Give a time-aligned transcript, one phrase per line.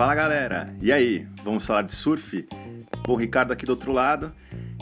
[0.00, 1.26] Fala galera, e aí?
[1.44, 2.46] Vamos falar de surf?
[3.06, 4.32] Bom, Ricardo aqui do outro lado.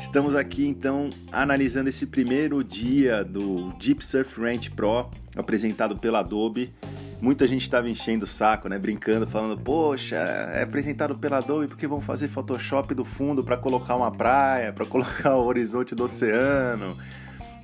[0.01, 6.73] Estamos aqui então analisando esse primeiro dia do Deep Surf Ranch Pro apresentado pela Adobe.
[7.21, 11.89] Muita gente estava enchendo o saco, né, brincando, falando: "Poxa, é apresentado pela Adobe porque
[11.89, 16.97] vão fazer Photoshop do fundo para colocar uma praia, para colocar o horizonte do oceano".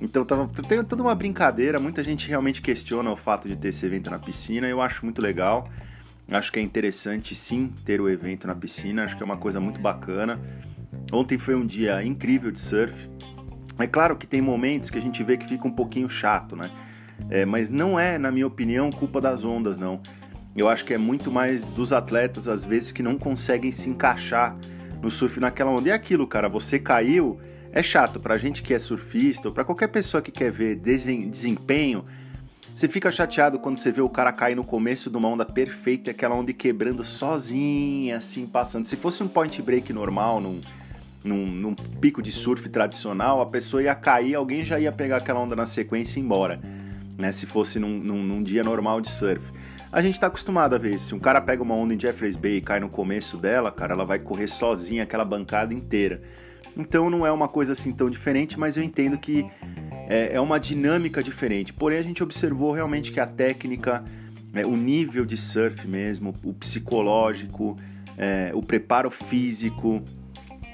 [0.01, 3.85] Então tava tem toda uma brincadeira, muita gente realmente questiona o fato de ter esse
[3.85, 5.69] evento na piscina, eu acho muito legal.
[6.27, 9.59] Acho que é interessante sim ter o evento na piscina, acho que é uma coisa
[9.59, 10.39] muito bacana.
[11.11, 13.09] Ontem foi um dia incrível de surf.
[13.77, 16.71] É claro que tem momentos que a gente vê que fica um pouquinho chato, né?
[17.29, 20.01] É, mas não é, na minha opinião, culpa das ondas, não.
[20.55, 24.57] Eu acho que é muito mais dos atletas, às vezes, que não conseguem se encaixar
[25.01, 25.89] no surf naquela onda.
[25.89, 27.39] E é aquilo, cara, você caiu,
[27.75, 28.19] é chato.
[28.19, 32.05] Pra gente que é surfista, ou pra qualquer pessoa que quer ver desempenho,
[32.73, 36.11] você fica chateado quando você vê o cara cair no começo de uma onda perfeita
[36.11, 38.85] aquela onda quebrando sozinha, assim, passando.
[38.85, 40.61] Se fosse um point break normal, num,
[41.23, 45.41] num, num, pico de surf tradicional, a pessoa ia cair, alguém já ia pegar aquela
[45.41, 46.59] onda na sequência e ir embora,
[47.17, 47.31] né?
[47.31, 49.45] Se fosse num, num, num dia normal de surf.
[49.91, 51.07] A gente tá acostumado a ver isso.
[51.07, 53.93] Se um cara pega uma onda em Jeffreys Bay e cai no começo dela, cara,
[53.93, 56.21] ela vai correr sozinha aquela bancada inteira.
[56.77, 59.45] Então não é uma coisa assim tão diferente, mas eu entendo que
[60.07, 61.73] é, é uma dinâmica diferente.
[61.73, 64.03] Porém, a gente observou realmente que a técnica,
[64.53, 67.77] é, o nível de surf mesmo, o psicológico,
[68.17, 70.03] é, o preparo físico,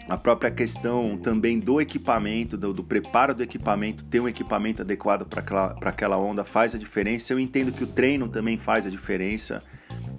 [0.09, 5.25] a própria questão também do equipamento, do, do preparo do equipamento, ter um equipamento adequado
[5.25, 7.31] para aquela, aquela onda faz a diferença.
[7.31, 9.63] Eu entendo que o treino também faz a diferença.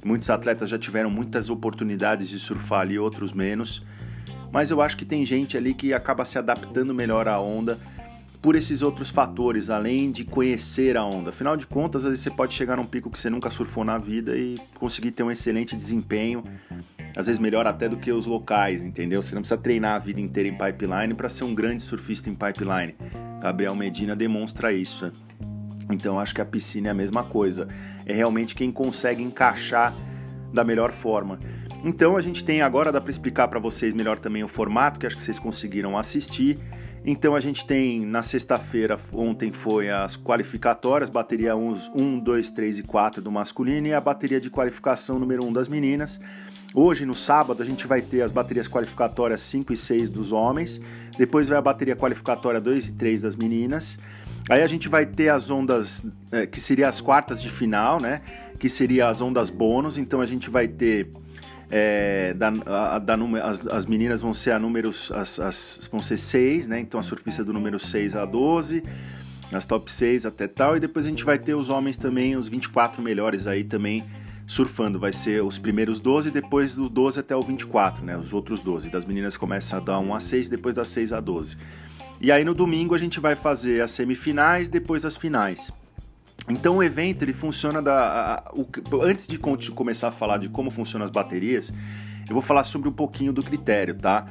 [0.04, 3.84] Muitos atletas já tiveram muitas oportunidades de surfar ali, outros menos.
[4.52, 7.78] Mas eu acho que tem gente ali que acaba se adaptando melhor à onda
[8.42, 11.30] por esses outros fatores, além de conhecer a onda.
[11.30, 13.96] Afinal de contas, às vezes você pode chegar num pico que você nunca surfou na
[13.96, 16.42] vida e conseguir ter um excelente desempenho,
[17.16, 19.22] às vezes melhor até do que os locais, entendeu?
[19.22, 22.34] Você não precisa treinar a vida inteira em pipeline para ser um grande surfista em
[22.34, 22.96] pipeline.
[23.40, 25.06] Gabriel Medina demonstra isso.
[25.06, 25.12] Né?
[25.92, 27.68] Então acho que a piscina é a mesma coisa.
[28.04, 29.94] É realmente quem consegue encaixar
[30.52, 31.38] da melhor forma.
[31.84, 35.06] Então a gente tem agora dá para explicar para vocês melhor também o formato que
[35.06, 36.56] acho que vocês conseguiram assistir.
[37.04, 42.82] Então a gente tem na sexta-feira, ontem foi as qualificatórias, bateria 1, 2, 3 e
[42.84, 46.20] 4 do masculino e a bateria de qualificação número 1 das meninas.
[46.72, 50.80] Hoje, no sábado, a gente vai ter as baterias qualificatórias 5 e 6 dos homens,
[51.18, 53.98] depois vai a bateria qualificatória 2 e 3 das meninas.
[54.48, 58.22] Aí a gente vai ter as ondas, é, que seriam as quartas de final, né?
[58.58, 59.98] Que seriam as ondas bônus.
[59.98, 61.10] Então a gente vai ter
[61.74, 66.18] é, da, a, da, as, as, meninas vão ser a números, as, as, vão ser
[66.18, 66.78] 6, né?
[66.78, 68.84] Então a surfista do número 6 a 12,
[69.50, 72.46] as top 6 até tal, e depois a gente vai ter os homens também, os
[72.46, 74.04] 24 melhores aí também
[74.46, 74.98] surfando.
[74.98, 78.18] Vai ser os primeiros 12, depois do 12 até o 24, né?
[78.18, 78.90] Os outros 12.
[78.90, 81.56] Das meninas começa a dar 1 a 6, depois das 6 a 12.
[82.20, 85.72] E aí no domingo a gente vai fazer as semifinais, depois as finais.
[86.48, 87.94] Então o evento ele funciona da.
[87.94, 88.66] A, a, o,
[89.02, 91.72] antes de começar a falar de como funcionam as baterias,
[92.28, 94.26] eu vou falar sobre um pouquinho do critério, tá?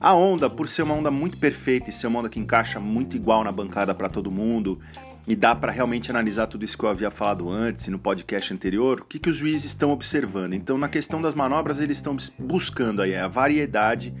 [0.00, 3.16] A onda, por ser uma onda muito perfeita e ser uma onda que encaixa muito
[3.16, 4.80] igual na bancada para todo mundo,
[5.28, 9.00] e dá para realmente analisar tudo isso que eu havia falado antes no podcast anterior,
[9.00, 10.54] o que, que os juízes estão observando?
[10.54, 14.14] Então, na questão das manobras, eles estão buscando aí a variedade,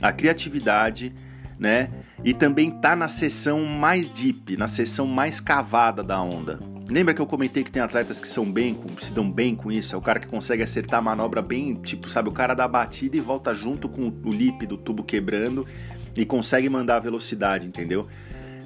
[0.00, 1.12] a criatividade
[1.58, 1.90] né?
[2.24, 6.58] E também tá na seção mais deep, na seção mais cavada da onda.
[6.88, 9.94] Lembra que eu comentei que tem atletas que são bem, se dão bem com isso?
[9.94, 12.68] É o cara que consegue acertar a manobra bem, tipo, sabe, o cara dá a
[12.68, 15.66] batida e volta junto com o lip do tubo quebrando
[16.14, 18.08] e consegue mandar a velocidade, entendeu?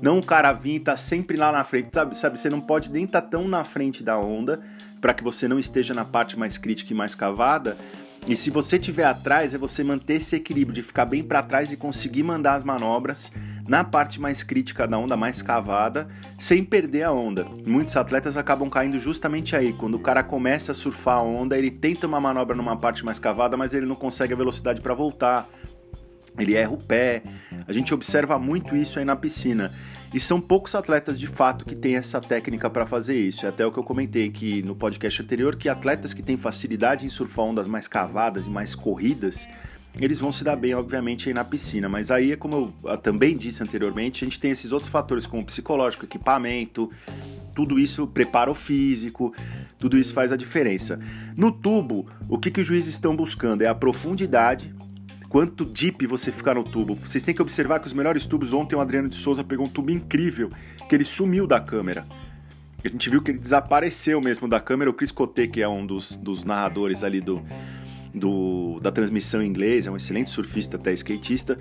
[0.02, 2.16] Não o cara vir e tá sempre lá na frente, sabe?
[2.16, 4.62] sabe você não pode nem estar tá tão na frente da onda
[5.00, 7.76] para que você não esteja na parte mais crítica e mais cavada,
[8.26, 11.72] e se você tiver atrás, é você manter esse equilíbrio de ficar bem para trás
[11.72, 13.32] e conseguir mandar as manobras
[13.66, 16.08] na parte mais crítica da onda, mais cavada,
[16.38, 17.46] sem perder a onda.
[17.66, 21.70] Muitos atletas acabam caindo justamente aí, quando o cara começa a surfar a onda, ele
[21.70, 25.48] tenta uma manobra numa parte mais cavada, mas ele não consegue a velocidade para voltar.
[26.38, 27.22] Ele erra o pé.
[27.66, 29.72] A gente observa muito isso aí na piscina.
[30.12, 33.46] E são poucos atletas de fato que têm essa técnica para fazer isso.
[33.46, 37.06] É até o que eu comentei aqui no podcast anterior, que atletas que têm facilidade
[37.06, 39.46] em surfar ondas mais cavadas e mais corridas,
[39.98, 41.88] eles vão se dar bem, obviamente, aí na piscina.
[41.88, 45.44] Mas aí é como eu também disse anteriormente, a gente tem esses outros fatores como
[45.44, 46.90] psicológico, equipamento,
[47.54, 49.34] tudo isso, preparo físico,
[49.78, 50.98] tudo isso faz a diferença.
[51.36, 54.74] No tubo, o que, que os juízes estão buscando é a profundidade
[55.30, 56.96] quanto deep você ficar no tubo.
[56.96, 59.68] Vocês têm que observar que os melhores tubos, ontem o Adriano de Souza pegou um
[59.68, 60.48] tubo incrível,
[60.88, 62.04] que ele sumiu da câmera.
[62.84, 64.90] A gente viu que ele desapareceu mesmo da câmera.
[64.90, 67.40] O Chris Coté, que é um dos, dos narradores ali do,
[68.12, 71.56] do, da transmissão em inglês, é um excelente surfista, até skatista.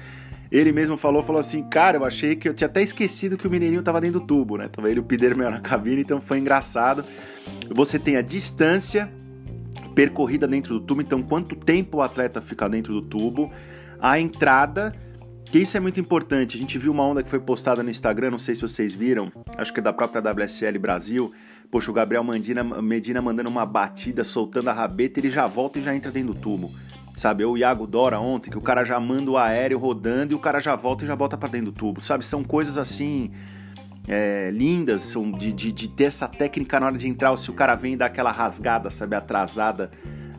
[0.51, 3.51] Ele mesmo falou, falou assim, cara, eu achei que eu tinha até esquecido que o
[3.51, 4.67] Mineirinho tava dentro do tubo, né?
[4.67, 7.05] Tava ele o Pidermel na cabine, então foi engraçado.
[7.69, 9.11] Você tem a distância
[9.93, 13.51] percorrida dentro do tubo, então quanto tempo o atleta fica dentro do tubo,
[13.99, 14.95] a entrada,
[15.45, 16.57] que isso é muito importante.
[16.57, 19.31] A gente viu uma onda que foi postada no Instagram, não sei se vocês viram,
[19.57, 21.31] acho que é da própria WSL Brasil.
[21.71, 25.83] Poxa, o Gabriel Medina, Medina mandando uma batida, soltando a rabeta, ele já volta e
[25.83, 26.71] já entra dentro do tubo
[27.19, 27.43] sabe?
[27.43, 30.61] O Iago Dora ontem, que o cara já manda o aéreo rodando e o cara
[30.61, 32.25] já volta e já volta para dentro do tubo, sabe?
[32.25, 33.31] São coisas assim
[34.07, 37.53] é, lindas, são de, de, de, ter essa técnica na hora de entrar, se o
[37.53, 39.15] cara vem dar aquela rasgada, sabe?
[39.15, 39.91] Atrasada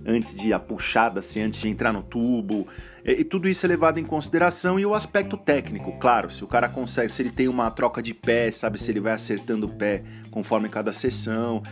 [0.07, 2.67] antes de a puxada, assim, antes de entrar no tubo.
[3.05, 6.47] E, e, tudo isso é levado em consideração e o aspecto técnico, claro, se o
[6.47, 8.79] cara consegue, se ele tem uma troca de pé, sabe?
[8.79, 11.63] Se ele vai acertando o pé conforme cada sessão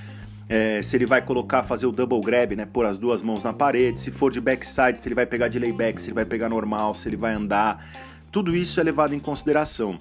[0.48, 3.52] é, se ele vai colocar, fazer o double grab, né, pôr as duas mãos na
[3.52, 6.48] parede, se for de backside, se ele vai pegar de layback, se ele vai pegar
[6.48, 7.86] normal, se ele vai andar,
[8.32, 10.00] tudo isso é levado em consideração.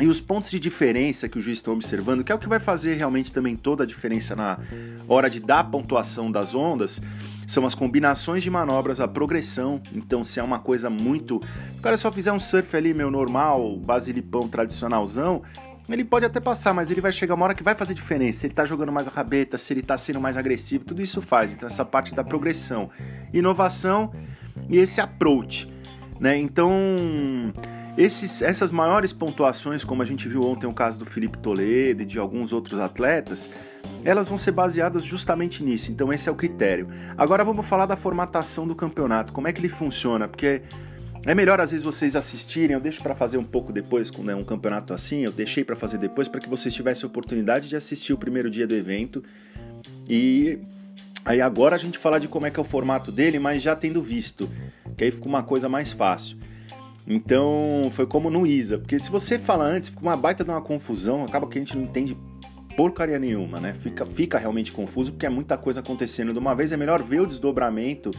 [0.00, 2.58] E os pontos de diferença que o juiz está observando, que é o que vai
[2.58, 4.58] fazer realmente também toda a diferença na
[5.06, 7.00] hora de dar a pontuação das ondas,
[7.46, 9.80] são as combinações de manobras, a progressão.
[9.92, 11.36] Então, se é uma coisa muito.
[11.78, 15.42] O cara só fizer um surf ali, meu normal, basilipão tradicionalzão,
[15.88, 18.40] ele pode até passar, mas ele vai chegar uma hora que vai fazer diferença.
[18.40, 21.20] Se ele tá jogando mais a rabeta, se ele tá sendo mais agressivo, tudo isso
[21.20, 21.52] faz.
[21.52, 22.90] Então, essa parte da progressão,
[23.32, 24.12] inovação
[24.68, 25.68] e esse approach,
[26.18, 26.38] né?
[26.38, 26.72] Então,
[27.96, 32.06] esses, essas maiores pontuações, como a gente viu ontem o caso do Felipe Toledo e
[32.06, 33.50] de alguns outros atletas,
[34.04, 35.92] elas vão ser baseadas justamente nisso.
[35.92, 36.88] Então, esse é o critério.
[37.16, 39.32] Agora, vamos falar da formatação do campeonato.
[39.32, 40.26] Como é que ele funciona?
[40.26, 40.62] Porque
[41.24, 44.34] é melhor às vezes vocês assistirem, eu deixo para fazer um pouco depois, quando é
[44.34, 47.76] um campeonato assim, eu deixei para fazer depois para que vocês tivessem a oportunidade de
[47.76, 49.22] assistir o primeiro dia do evento.
[50.08, 50.58] E
[51.24, 53.76] aí agora a gente falar de como é que é o formato dele, mas já
[53.76, 54.50] tendo visto,
[54.96, 56.36] que aí fica uma coisa mais fácil.
[57.06, 60.60] Então, foi como no ISA, porque se você fala antes, fica uma baita de uma
[60.60, 62.16] confusão, acaba que a gente não entende
[62.76, 63.74] porcaria nenhuma, né?
[63.74, 67.20] Fica, fica realmente confuso porque é muita coisa acontecendo de uma vez, é melhor ver
[67.20, 68.10] o desdobramento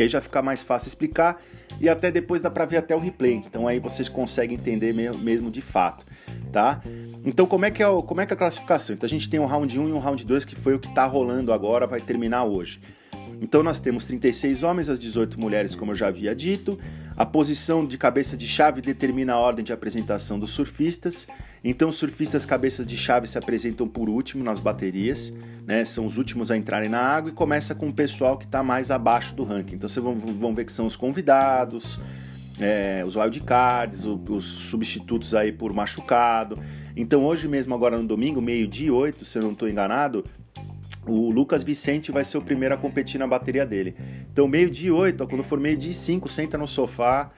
[0.00, 1.42] que aí já fica mais fácil explicar
[1.78, 3.34] e até depois dá para ver até o replay.
[3.34, 6.06] Então aí vocês conseguem entender mesmo de fato,
[6.50, 6.80] tá?
[7.22, 8.94] Então como é que é, o, como é, que é a classificação?
[8.94, 10.88] Então a gente tem um round 1 e um round 2 que foi o que
[10.88, 12.80] está rolando agora, vai terminar hoje.
[13.40, 16.78] Então nós temos 36 homens, as 18 mulheres, como eu já havia dito.
[17.16, 21.26] A posição de cabeça de chave determina a ordem de apresentação dos surfistas.
[21.64, 25.32] Então os surfistas cabeças de chave se apresentam por último nas baterias,
[25.66, 25.84] né?
[25.86, 28.90] São os últimos a entrarem na água e começa com o pessoal que está mais
[28.90, 29.76] abaixo do ranking.
[29.76, 31.98] Então vocês vão, vão ver que são os convidados,
[32.60, 36.58] é, os wildcards, os substitutos aí por machucado.
[36.94, 40.24] Então hoje mesmo, agora no domingo, meio-dia oito, se eu não estou enganado,
[41.06, 43.94] o Lucas Vicente vai ser o primeiro a competir na bateria dele.
[44.32, 47.30] Então, meio de oito, quando for meio de cinco, senta no sofá,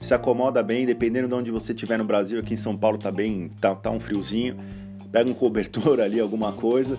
[0.00, 3.10] se acomoda bem, dependendo de onde você estiver no Brasil, aqui em São Paulo tá
[3.10, 4.56] bem, tá, tá um friozinho,
[5.10, 6.98] pega um cobertor ali, alguma coisa,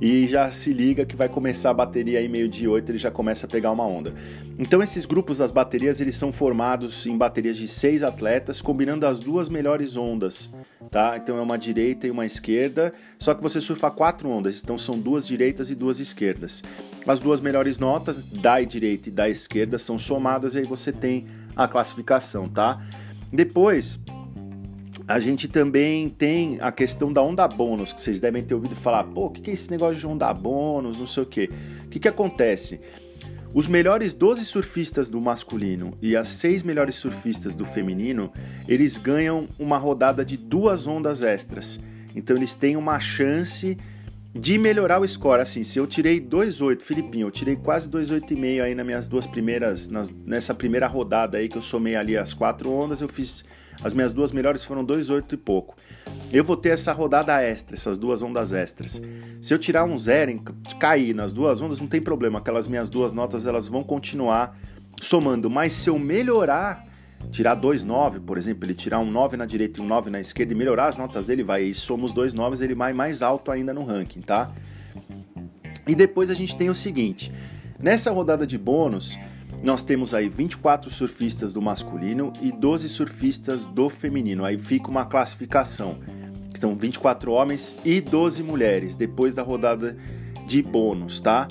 [0.00, 3.10] e já se liga que vai começar a bateria aí meio de 8, ele já
[3.10, 4.14] começa a pegar uma onda.
[4.58, 9.18] Então esses grupos das baterias, eles são formados em baterias de seis atletas, combinando as
[9.18, 10.52] duas melhores ondas,
[10.90, 11.16] tá?
[11.16, 14.98] Então é uma direita e uma esquerda, só que você surfa quatro ondas, então são
[14.98, 16.62] duas direitas e duas esquerdas.
[17.06, 21.26] As duas melhores notas, da direita e da esquerda, são somadas e aí você tem
[21.54, 22.82] a classificação, tá?
[23.32, 23.98] Depois,
[25.08, 29.04] a gente também tem a questão da onda bônus, que vocês devem ter ouvido falar,
[29.04, 31.48] pô, o que, que é esse negócio de onda bônus, não sei o quê.
[31.84, 32.80] O que, que acontece?
[33.54, 38.32] Os melhores 12 surfistas do masculino e as 6 melhores surfistas do feminino,
[38.66, 41.80] eles ganham uma rodada de duas ondas extras.
[42.14, 43.78] Então eles têm uma chance
[44.34, 45.40] de melhorar o score.
[45.40, 49.88] Assim, se eu tirei 2,8, Filipinho, eu tirei quase 2,8,5 aí nas minhas duas primeiras,
[49.88, 53.44] nas, nessa primeira rodada aí que eu somei ali as quatro ondas, eu fiz
[53.82, 55.76] as minhas duas melhores foram 2,8 e pouco.
[56.32, 59.02] Eu vou ter essa rodada extra, essas duas ondas extras.
[59.40, 60.42] Se eu tirar um zero,
[60.78, 62.38] cair nas duas ondas, não tem problema.
[62.38, 64.58] Aquelas minhas duas notas elas vão continuar
[65.00, 65.50] somando.
[65.50, 66.86] Mas se eu melhorar,
[67.30, 70.52] tirar 2,9, por exemplo, ele tirar um 9 na direita e um 9 na esquerda
[70.52, 73.72] e melhorar as notas dele, vai e somos dois 9, ele vai mais alto ainda
[73.72, 74.52] no ranking, tá?
[75.86, 77.32] E depois a gente tem o seguinte:
[77.78, 79.18] nessa rodada de bônus,
[79.62, 84.44] nós temos aí 24 surfistas do masculino e 12 surfistas do feminino.
[84.44, 85.98] Aí fica uma classificação.
[86.58, 89.96] São 24 homens e 12 mulheres, depois da rodada
[90.46, 91.48] de bônus, tá?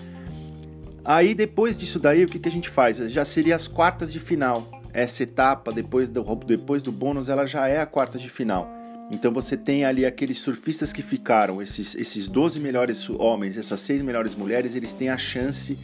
[1.03, 2.97] Aí depois disso daí, o que, que a gente faz?
[2.97, 4.71] Já seria as quartas de final.
[4.91, 8.71] Essa etapa, depois do, depois do bônus, ela já é a quarta de final.
[9.11, 14.01] Então você tem ali aqueles surfistas que ficaram, esses, esses 12 melhores homens, essas 6
[14.01, 15.79] melhores mulheres, eles têm a chance de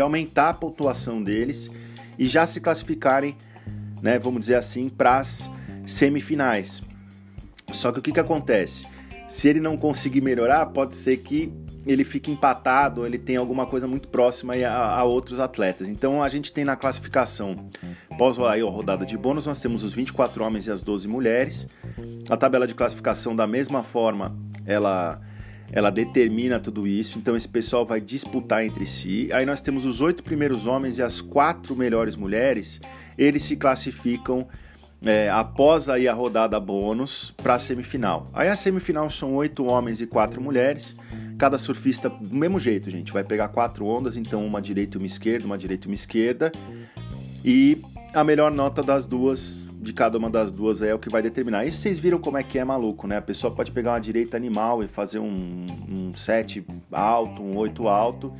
[0.00, 1.70] aumentar a pontuação deles
[2.18, 3.36] e já se classificarem,
[4.02, 5.50] né, vamos dizer assim, para as
[5.84, 6.82] semifinais.
[7.72, 8.86] Só que o que, que acontece?
[9.28, 11.52] Se ele não conseguir melhorar, pode ser que
[11.86, 15.88] ele fique empatado, ele tenha alguma coisa muito próxima a, a, outros atletas.
[15.88, 17.68] Então a gente tem na classificação,
[18.10, 21.68] após a rodada de bônus, nós temos os 24 homens e as 12 mulheres.
[22.28, 24.34] A tabela de classificação, da mesma forma,
[24.64, 25.20] ela,
[25.72, 27.18] ela determina tudo isso.
[27.18, 29.28] Então esse pessoal vai disputar entre si.
[29.32, 32.80] Aí nós temos os oito primeiros homens e as quatro melhores mulheres.
[33.16, 34.46] Eles se classificam
[35.04, 38.26] é, após aí a rodada bônus para a semifinal.
[38.32, 40.96] Aí a semifinal são oito homens e quatro mulheres.
[41.38, 45.06] Cada surfista do mesmo jeito, gente, vai pegar quatro ondas, então uma direita e uma
[45.06, 46.52] esquerda, uma direita e uma esquerda.
[47.44, 51.22] E a melhor nota das duas de cada uma das duas é o que vai
[51.22, 51.64] determinar.
[51.66, 53.18] E vocês viram como é que é maluco, né?
[53.18, 57.86] A pessoa pode pegar uma direita animal e fazer um, um 7 alto, um 8
[57.86, 58.32] alto,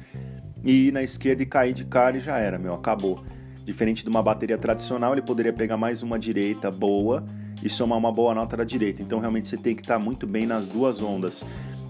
[0.64, 3.22] e ir na esquerda e cair de cara e já era, meu, acabou.
[3.64, 7.24] Diferente de uma bateria tradicional, ele poderia pegar mais uma direita boa
[7.62, 9.02] e somar uma boa nota da direita.
[9.02, 11.44] Então realmente você tem que estar muito bem nas duas ondas.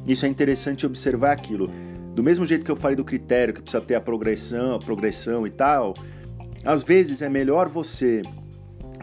[0.07, 1.71] Isso é interessante observar aquilo.
[2.15, 5.47] Do mesmo jeito que eu falei do critério que precisa ter a progressão, a progressão
[5.47, 5.95] e tal,
[6.65, 8.23] às vezes é melhor você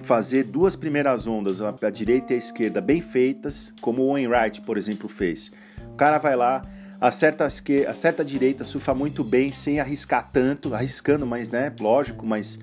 [0.02, 4.78] fazer duas primeiras ondas, a direita e a esquerda, bem feitas, como o Wainwright, por
[4.78, 5.52] exemplo, fez.
[5.94, 6.62] O cara vai lá,
[7.00, 11.74] acerta a, esquerda, acerta a direita, surfa muito bem, sem arriscar tanto, arriscando, mas né,
[11.80, 12.60] lógico, mas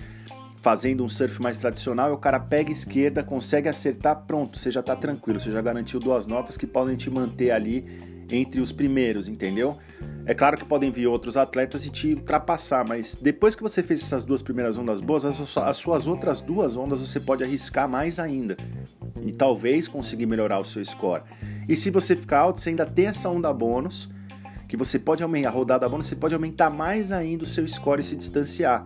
[0.56, 4.80] fazendo um surf mais tradicional, o cara pega a esquerda, consegue acertar, pronto, você já
[4.80, 9.28] está tranquilo, você já garantiu duas notas que podem te manter ali entre os primeiros,
[9.28, 9.76] entendeu?
[10.26, 14.02] É claro que podem vir outros atletas e te ultrapassar, mas depois que você fez
[14.02, 18.56] essas duas primeiras ondas boas, as suas outras duas ondas você pode arriscar mais ainda
[19.22, 21.22] e talvez conseguir melhorar o seu score.
[21.68, 24.08] E se você ficar alto, você ainda tem essa onda bônus,
[24.68, 28.00] que você pode aumentar, a rodada bônus, você pode aumentar mais ainda o seu score
[28.00, 28.84] e se distanciar.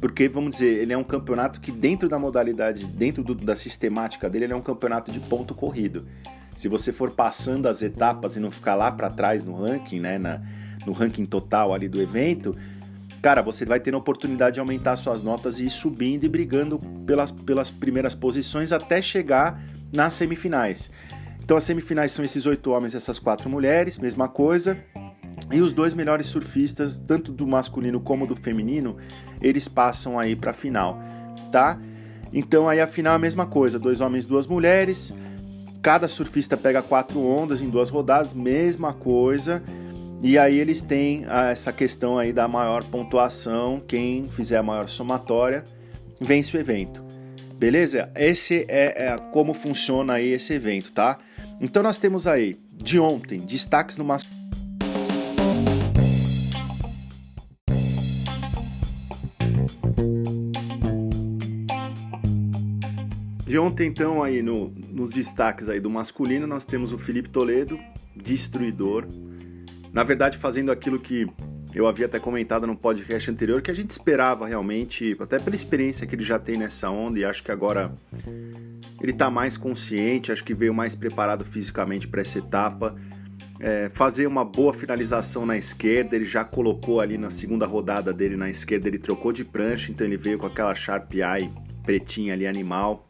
[0.00, 4.30] Porque, vamos dizer, ele é um campeonato que dentro da modalidade, dentro do, da sistemática
[4.30, 6.06] dele, ele é um campeonato de ponto corrido.
[6.60, 10.18] Se você for passando as etapas e não ficar lá para trás no ranking, né,
[10.18, 10.42] na,
[10.84, 12.54] no ranking total ali do evento,
[13.22, 16.78] cara, você vai ter a oportunidade de aumentar suas notas e ir subindo e brigando
[17.06, 19.58] pelas, pelas primeiras posições até chegar
[19.90, 20.90] nas semifinais.
[21.42, 24.76] Então as semifinais são esses oito homens e essas quatro mulheres, mesma coisa.
[25.50, 28.98] E os dois melhores surfistas, tanto do masculino como do feminino,
[29.40, 30.98] eles passam aí para a final,
[31.50, 31.80] tá?
[32.30, 35.14] Então aí a final é a mesma coisa, dois homens, duas mulheres.
[35.82, 39.62] Cada surfista pega quatro ondas em duas rodadas, mesma coisa.
[40.22, 44.88] E aí eles têm ah, essa questão aí da maior pontuação, quem fizer a maior
[44.88, 45.64] somatória
[46.20, 47.02] vence o evento.
[47.54, 48.10] Beleza?
[48.14, 51.18] Esse é, é como funciona aí esse evento, tá?
[51.60, 54.39] Então nós temos aí de ontem destaques no masculino
[63.50, 67.76] De ontem, então, aí no, nos destaques aí do masculino, nós temos o Felipe Toledo,
[68.14, 69.08] destruidor.
[69.92, 71.26] Na verdade, fazendo aquilo que
[71.74, 76.06] eu havia até comentado no podcast anterior, que a gente esperava realmente, até pela experiência
[76.06, 77.92] que ele já tem nessa onda, e acho que agora
[79.02, 82.94] ele está mais consciente, acho que veio mais preparado fisicamente para essa etapa.
[83.58, 88.36] É, fazer uma boa finalização na esquerda, ele já colocou ali na segunda rodada dele
[88.36, 91.50] na esquerda, ele trocou de prancha, então ele veio com aquela Sharp Eye
[91.82, 93.08] pretinha ali, animal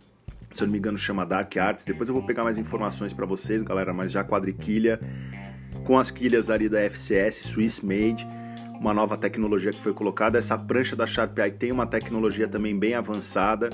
[0.50, 1.84] se eu não me engano chama Dark Arts.
[1.84, 5.00] Depois eu vou pegar mais informações para vocês, galera, mas já quadriquilha
[5.84, 8.26] com as quilhas ali da FCS Swiss Made,
[8.78, 10.38] uma nova tecnologia que foi colocada.
[10.38, 13.70] Essa prancha da Sharp Eye tem uma tecnologia também bem avançada.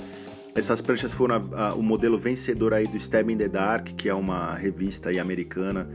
[0.53, 4.09] Essas pranchas foram a, a, o modelo vencedor aí do Stab in the Dark, que
[4.09, 5.89] é uma revista aí americana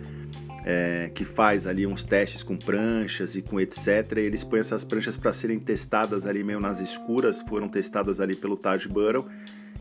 [0.64, 4.16] é, que faz ali uns testes com pranchas e com etc.
[4.16, 8.36] E eles põem essas pranchas para serem testadas ali meio nas escuras, foram testadas ali
[8.36, 9.26] pelo Taj Burrow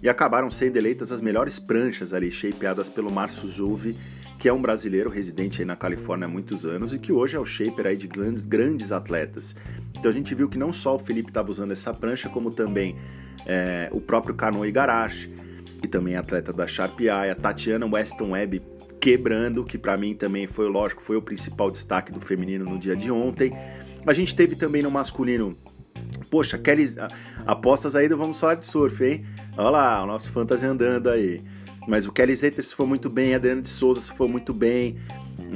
[0.02, 3.96] e acabaram sendo eleitas as melhores pranchas ali, shapeadas pelo Márcio Zuvi,
[4.40, 7.40] que é um brasileiro residente aí na Califórnia há muitos anos e que hoje é
[7.40, 9.56] o shaper aí de grandes, grandes atletas.
[9.98, 12.96] Então a gente viu que não só o Felipe estava usando essa prancha, como também
[13.46, 15.32] é, o próprio Kano Igarashi,
[15.80, 18.64] que também é atleta da Sharp Eye, a Tatiana Weston Webb
[19.00, 22.96] quebrando, que para mim também foi, lógico, foi o principal destaque do feminino no dia
[22.96, 23.52] de ontem.
[24.06, 25.56] A gente teve também no masculino
[26.32, 26.96] Poxa, Kelly,
[27.46, 29.26] apostas aí Vamos Falar de Surf, hein?
[29.58, 31.42] Olha lá, o nosso fantasy andando aí.
[31.86, 34.96] Mas o Kelly Slater se foi muito bem, Adriano de Souza se foi muito bem,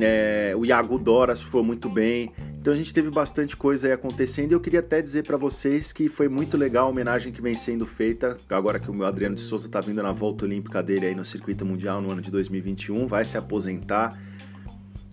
[0.01, 2.29] é, o Iago Dora se foi muito bem.
[2.59, 5.93] Então a gente teve bastante coisa aí acontecendo e eu queria até dizer para vocês
[5.93, 9.35] que foi muito legal a homenagem que vem sendo feita, agora que o meu Adriano
[9.35, 12.29] de Souza tá vindo na volta olímpica dele aí no circuito mundial no ano de
[12.29, 14.19] 2021, vai se aposentar.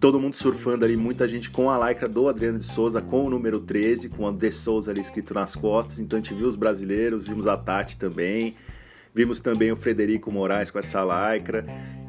[0.02, 3.30] Todo mundo surfando ali, muita gente com a lycra do Adriano de Souza, com o
[3.30, 6.00] número 13, com a De Souza ali escrito nas costas.
[6.00, 8.56] Então a gente viu os brasileiros, vimos a Tati também,
[9.14, 11.64] vimos também o Frederico Moraes com essa lycra.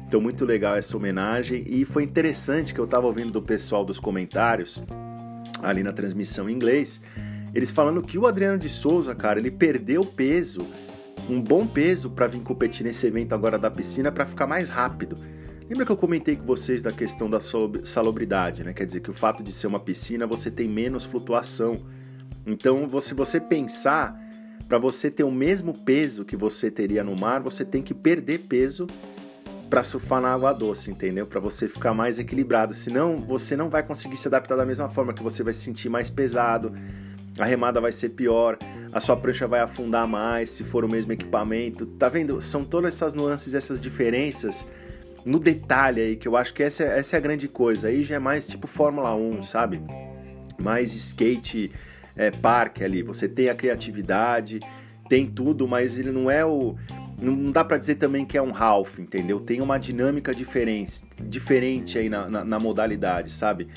[0.08, 1.62] Então, muito legal essa homenagem.
[1.68, 4.82] E foi interessante que eu estava ouvindo do pessoal dos comentários,
[5.62, 7.00] ali na transmissão em inglês,
[7.54, 10.66] eles falando que o Adriano de Souza, cara, ele perdeu peso,
[11.30, 15.16] um bom peso para vir competir nesse evento agora da piscina para ficar mais rápido.
[15.74, 18.72] Lembra que eu comentei com vocês da questão da salubridade, né?
[18.72, 21.82] Quer dizer que o fato de ser uma piscina você tem menos flutuação.
[22.46, 24.16] Então, se você pensar,
[24.68, 28.46] para você ter o mesmo peso que você teria no mar, você tem que perder
[28.46, 28.86] peso
[29.68, 31.26] para surfar na água doce, entendeu?
[31.26, 32.72] Para você ficar mais equilibrado.
[32.72, 35.88] Senão, você não vai conseguir se adaptar da mesma forma que você vai se sentir
[35.88, 36.72] mais pesado,
[37.36, 38.56] a remada vai ser pior,
[38.92, 41.84] a sua prancha vai afundar mais se for o mesmo equipamento.
[41.84, 42.40] Tá vendo?
[42.40, 44.64] São todas essas nuances, essas diferenças
[45.24, 47.88] no detalhe aí, que eu acho que essa, essa é a grande coisa.
[47.88, 49.80] Aí já é mais tipo Fórmula 1, sabe?
[50.58, 51.72] Mais skate
[52.16, 52.30] é,
[52.84, 53.02] ali.
[53.02, 54.60] Você tem a criatividade,
[55.08, 56.76] tem tudo, mas ele não é o
[57.20, 59.38] não dá para dizer também que é um half, entendeu?
[59.38, 63.68] Tem uma dinâmica diferente, diferente aí na, na, na, modalidade, sabe?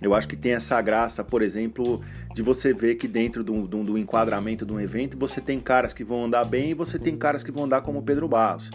[0.00, 2.00] Eu acho que tem essa graça, por exemplo,
[2.34, 5.92] de você ver que dentro do, do, do enquadramento de um evento você tem caras
[5.92, 8.70] que vão andar bem e você tem caras que vão andar como Pedro Barros.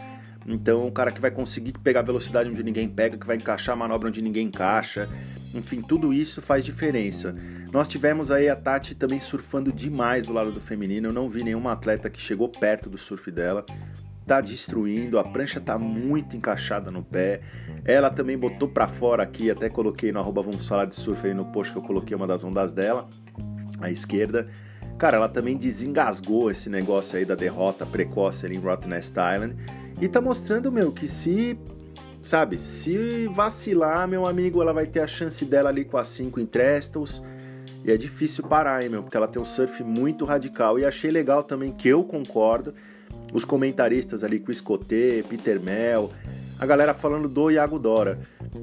[0.45, 3.75] Então, o cara que vai conseguir pegar velocidade onde ninguém pega, que vai encaixar a
[3.75, 5.07] manobra onde ninguém encaixa.
[5.53, 7.35] Enfim, tudo isso faz diferença.
[7.71, 11.09] Nós tivemos aí a Tati também surfando demais do lado do feminino.
[11.09, 13.65] Eu não vi nenhuma atleta que chegou perto do surf dela
[14.25, 17.41] tá destruindo, a prancha tá muito encaixada no pé.
[17.83, 21.33] Ela também botou para fora aqui, até coloquei no arroba vamos falar de surf aí
[21.33, 23.09] no post que eu coloquei uma das ondas dela,
[23.81, 24.47] à esquerda.
[24.97, 29.55] Cara, ela também desengasgou esse negócio aí da derrota precoce ali em Rottnest Island
[30.01, 31.55] e tá mostrando, meu, que se,
[32.23, 36.39] sabe, se vacilar, meu amigo, ela vai ter a chance dela ali com as 5
[36.39, 37.21] em.
[37.85, 40.79] E é difícil parar, hein, meu, porque ela tem um surf muito radical.
[40.79, 42.73] E achei legal também que eu concordo
[43.31, 46.11] os comentaristas ali, Chris Coté, Peter Mel,
[46.59, 48.19] a galera falando do Iago Dora.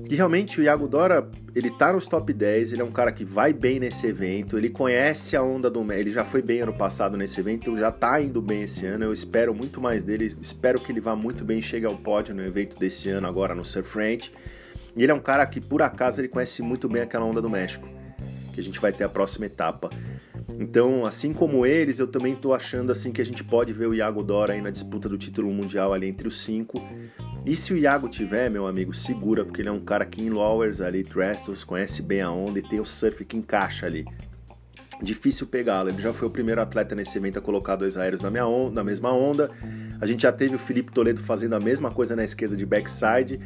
[0.08, 3.24] E realmente o Iago Dora, ele tá nos top 10, ele é um cara que
[3.24, 7.16] vai bem nesse evento, ele conhece a onda do ele já foi bem ano passado
[7.16, 10.92] nesse evento, já tá indo bem esse ano, eu espero muito mais dele, espero que
[10.92, 14.30] ele vá muito bem, chegue ao pódio no evento desse ano agora no Surf Ranch.
[14.94, 17.48] E ele é um cara que por acaso ele conhece muito bem aquela onda do
[17.48, 17.88] México,
[18.52, 19.88] que a gente vai ter a próxima etapa.
[20.58, 23.94] Então, assim como eles, eu também estou achando assim que a gente pode ver o
[23.94, 26.82] Iago Dora aí na disputa do título mundial ali entre os cinco.
[27.46, 30.30] E se o Iago tiver, meu amigo, segura, porque ele é um cara que em
[30.30, 34.04] lowers ali, Trestles, conhece bem a onda e tem o surf que encaixa ali.
[35.00, 35.90] Difícil pegá-lo.
[35.90, 38.74] Ele já foi o primeiro atleta nesse evento a colocar dois aéreos na, minha onda,
[38.74, 39.48] na mesma onda.
[40.00, 43.40] A gente já teve o Felipe Toledo fazendo a mesma coisa na esquerda de backside.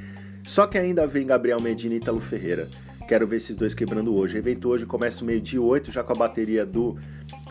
[0.45, 2.69] Só que ainda vem Gabriel Medina e Italo Ferreira.
[3.13, 4.37] Quero ver esses dois quebrando hoje.
[4.37, 6.97] O evento hoje começa o meio dia 8, já com a bateria do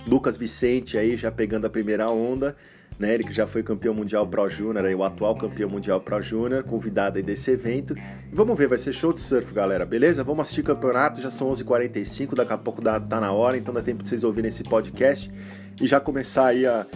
[0.07, 2.55] Lucas Vicente aí, já pegando a primeira onda.
[2.97, 6.63] Né, ele que já foi campeão mundial Pro Júnior, o atual campeão mundial Pro Júnior,
[6.63, 7.95] convidado aí desse evento.
[7.95, 10.23] E vamos ver, vai ser show de surf, galera, beleza?
[10.23, 13.83] Vamos assistir campeonato, já são 11h45, daqui a pouco dá, tá na hora, então dá
[13.83, 15.31] tempo de vocês ouvirem esse podcast
[15.79, 16.87] e já começar aí a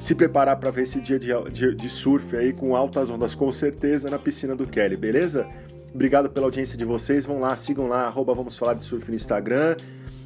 [0.00, 3.52] se preparar para ver esse dia de, de, de surf aí com altas ondas, com
[3.52, 5.46] certeza, na piscina do Kelly, beleza?
[5.94, 7.24] Obrigado pela audiência de vocês.
[7.24, 9.76] Vão lá, sigam lá, arroba Vamos Falar de Surf no Instagram.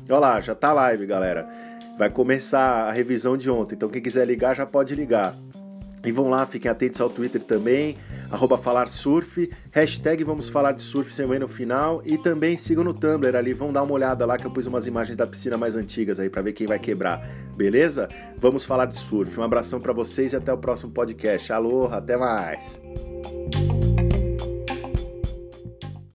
[0.09, 1.48] Olha lá, já tá live, galera.
[1.98, 5.37] Vai começar a revisão de ontem, então quem quiser ligar já pode ligar.
[6.05, 7.96] E vão lá, fiquem atentos ao Twitter também,
[8.29, 12.92] arroba falar surf, hashtag vamos falar de surf sem no final e também sigam no
[12.92, 15.77] Tumblr ali, vão dar uma olhada lá que eu pus umas imagens da piscina mais
[15.77, 17.25] antigas aí para ver quem vai quebrar,
[17.57, 18.09] beleza?
[18.37, 19.38] Vamos falar de surf.
[19.38, 21.53] Um abração para vocês e até o próximo podcast.
[21.53, 22.83] Alô, até mais.